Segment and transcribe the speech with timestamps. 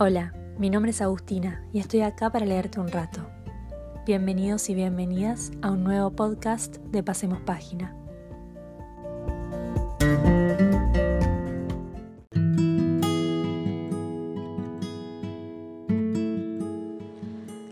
[0.00, 3.28] Hola, mi nombre es Agustina y estoy acá para leerte un rato.
[4.06, 7.96] Bienvenidos y bienvenidas a un nuevo podcast de Pasemos Página.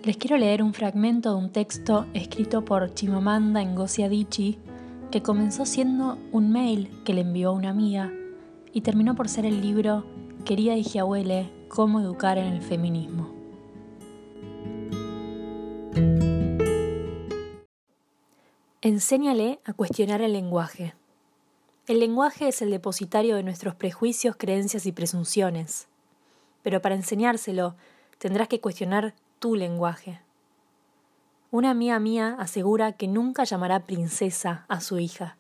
[0.03, 4.59] Les quiero leer un fragmento de un texto escrito por Chimamanda Ngozi Adichie
[5.13, 8.11] que comenzó siendo un mail que le envió una amiga
[8.73, 10.05] y terminó por ser el libro
[10.45, 13.35] Querida Hijiabuele, cómo educar en el feminismo.
[18.83, 20.95] Enséñale a cuestionar el lenguaje.
[21.89, 25.89] El lenguaje es el depositario de nuestros prejuicios, creencias y presunciones.
[26.63, 27.77] Pero para enseñárselo
[28.19, 30.21] tendrás que cuestionar tu lenguaje.
[31.51, 35.37] Una amiga mía asegura que nunca llamará princesa a su hija.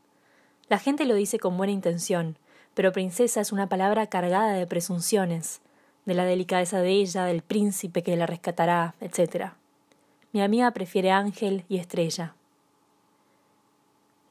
[0.69, 2.39] La gente lo dice con buena intención,
[2.75, 5.61] pero princesa es una palabra cargada de presunciones,
[6.07, 9.53] de la delicadeza de ella, del príncipe que la rescatará, etc.
[10.33, 12.35] Mi amiga prefiere ángel y estrella.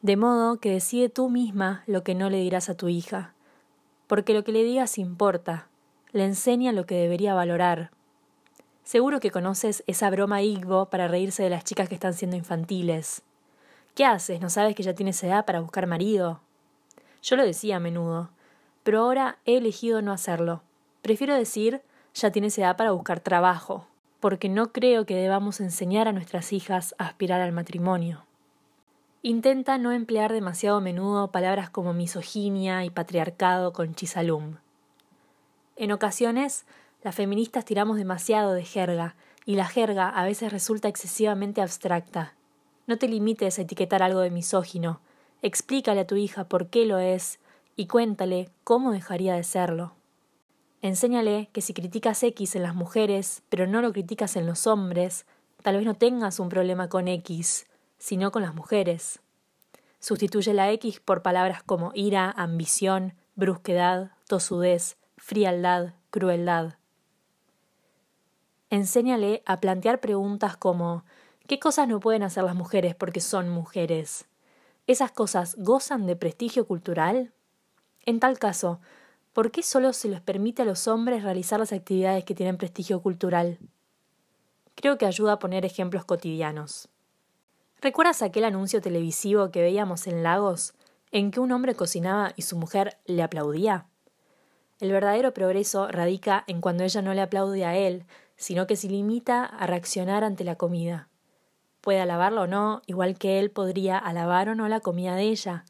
[0.02, 3.34] De modo que decide tú misma lo que no le dirás a tu hija,
[4.08, 5.68] porque lo que le digas importa,
[6.12, 7.92] le enseña lo que debería valorar,
[8.86, 13.24] Seguro que conoces esa broma Igbo para reírse de las chicas que están siendo infantiles.
[13.96, 14.40] ¿Qué haces?
[14.42, 16.40] ¿No sabes que ya tienes edad para buscar marido?
[17.24, 18.30] Yo lo decía a menudo,
[18.84, 20.62] pero ahora he elegido no hacerlo.
[21.06, 21.84] Prefiero decir
[22.16, 23.86] ya tienes edad para buscar trabajo,
[24.20, 28.26] porque no creo que debamos enseñar a nuestras hijas a aspirar al matrimonio.
[29.22, 34.56] Intenta no emplear demasiado a menudo palabras como misoginia y patriarcado con chisalum.
[35.76, 36.66] En ocasiones
[37.04, 39.14] las feministas tiramos demasiado de jerga,
[39.46, 42.34] y la jerga a veces resulta excesivamente abstracta.
[42.88, 45.02] No te limites a etiquetar algo de misógino.
[45.44, 47.38] Explícale a tu hija por qué lo es
[47.76, 49.94] y cuéntale cómo dejaría de serlo.
[50.86, 55.26] Enséñale que si criticas X en las mujeres, pero no lo criticas en los hombres,
[55.64, 57.66] tal vez no tengas un problema con X,
[57.98, 59.20] sino con las mujeres.
[60.00, 66.76] Sustituye la X por palabras como ira, ambición, brusquedad, tosudez, frialdad, crueldad.
[68.70, 71.04] Enséñale a plantear preguntas como
[71.48, 74.28] ¿qué cosas no pueden hacer las mujeres porque son mujeres?
[74.86, 77.34] ¿Esas cosas gozan de prestigio cultural?
[78.06, 78.82] En tal caso,
[79.36, 83.02] ¿por qué solo se les permite a los hombres realizar las actividades que tienen prestigio
[83.02, 83.60] cultural?
[84.76, 86.88] Creo que ayuda a poner ejemplos cotidianos.
[87.82, 90.74] ¿Recuerdas aquel anuncio televisivo que veíamos en Lagos
[91.12, 93.88] en que un hombre cocinaba y su mujer le aplaudía?
[94.80, 98.06] El verdadero progreso radica en cuando ella no le aplaude a él,
[98.38, 101.10] sino que se limita a reaccionar ante la comida.
[101.82, 105.66] Puede alabarlo o no, igual que él podría alabar o no la comida de ella,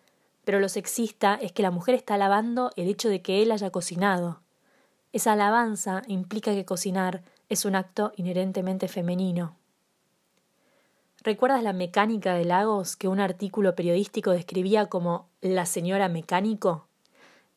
[0.45, 3.72] pero lo sexista es que la mujer está alabando el hecho de que él haya
[3.72, 4.41] cocinado.
[5.11, 9.55] Esa alabanza implica que cocinar es un acto inherentemente femenino.
[11.23, 16.88] ¿Recuerdas la mecánica de Lagos que un artículo periodístico describía como la señora mecánico?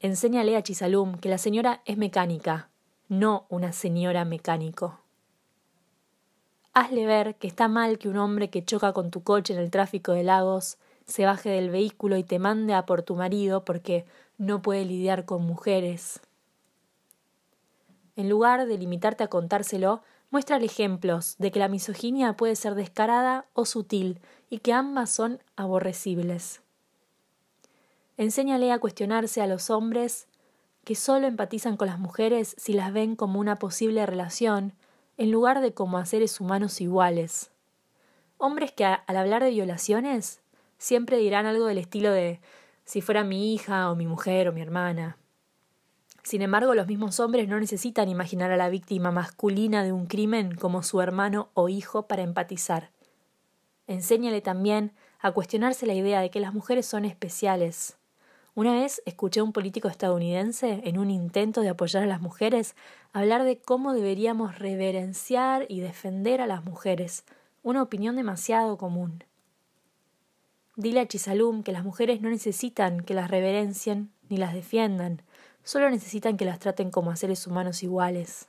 [0.00, 2.70] Enséñale a Chisalum que la señora es mecánica,
[3.08, 5.00] no una señora mecánico.
[6.72, 9.70] Hazle ver que está mal que un hombre que choca con tu coche en el
[9.70, 14.04] tráfico de Lagos se baje del vehículo y te mande a por tu marido porque
[14.36, 16.20] no puede lidiar con mujeres.
[18.14, 23.46] En lugar de limitarte a contárselo, muéstrale ejemplos de que la misoginia puede ser descarada
[23.54, 24.20] o sutil
[24.50, 26.60] y que ambas son aborrecibles.
[28.16, 30.26] Enséñale a cuestionarse a los hombres
[30.84, 34.72] que solo empatizan con las mujeres si las ven como una posible relación,
[35.16, 37.50] en lugar de como a seres humanos iguales.
[38.36, 40.40] Hombres que al hablar de violaciones
[40.78, 42.40] siempre dirán algo del estilo de
[42.84, 45.18] si fuera mi hija o mi mujer o mi hermana.
[46.22, 50.54] Sin embargo, los mismos hombres no necesitan imaginar a la víctima masculina de un crimen
[50.54, 52.90] como su hermano o hijo para empatizar.
[53.86, 57.98] Enséñale también a cuestionarse la idea de que las mujeres son especiales,
[58.58, 62.74] una vez escuché a un político estadounidense, en un intento de apoyar a las mujeres,
[63.12, 67.24] hablar de cómo deberíamos reverenciar y defender a las mujeres,
[67.62, 69.22] una opinión demasiado común.
[70.78, 75.20] Dile a Chisalum que las mujeres no necesitan que las reverencien ni las defiendan,
[75.64, 78.46] solo necesitan que las traten como a seres humanos iguales.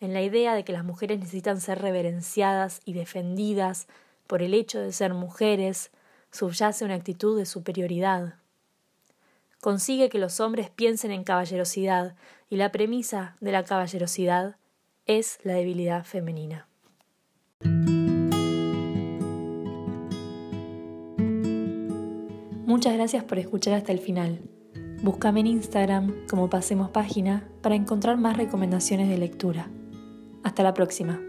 [0.00, 3.88] En la idea de que las mujeres necesitan ser reverenciadas y defendidas
[4.28, 5.90] por el hecho de ser mujeres,
[6.30, 8.36] subyace una actitud de superioridad
[9.60, 12.14] consigue que los hombres piensen en caballerosidad,
[12.50, 14.56] y la premisa de la caballerosidad
[15.06, 16.66] es la debilidad femenina.
[22.78, 24.38] Muchas gracias por escuchar hasta el final.
[25.02, 29.68] Búscame en Instagram como Pasemos Página para encontrar más recomendaciones de lectura.
[30.44, 31.20] Hasta la próxima.